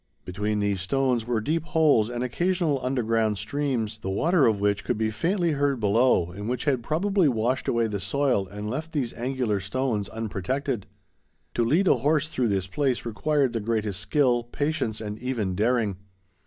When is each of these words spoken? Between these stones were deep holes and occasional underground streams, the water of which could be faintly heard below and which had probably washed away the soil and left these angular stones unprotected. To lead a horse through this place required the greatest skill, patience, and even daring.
Between 0.25 0.61
these 0.61 0.81
stones 0.81 1.27
were 1.27 1.39
deep 1.39 1.61
holes 1.63 2.09
and 2.09 2.23
occasional 2.23 2.83
underground 2.83 3.37
streams, 3.37 3.99
the 4.01 4.09
water 4.09 4.47
of 4.47 4.59
which 4.59 4.83
could 4.83 4.97
be 4.97 5.11
faintly 5.11 5.51
heard 5.51 5.79
below 5.79 6.31
and 6.31 6.49
which 6.49 6.65
had 6.65 6.81
probably 6.81 7.29
washed 7.29 7.67
away 7.67 7.85
the 7.85 7.99
soil 7.99 8.47
and 8.47 8.67
left 8.67 8.93
these 8.93 9.13
angular 9.13 9.59
stones 9.59 10.09
unprotected. 10.09 10.87
To 11.53 11.63
lead 11.63 11.87
a 11.87 11.97
horse 11.97 12.29
through 12.29 12.47
this 12.47 12.65
place 12.65 13.05
required 13.05 13.53
the 13.53 13.59
greatest 13.59 13.99
skill, 13.99 14.41
patience, 14.45 15.01
and 15.01 15.19
even 15.19 15.53
daring. 15.53 15.97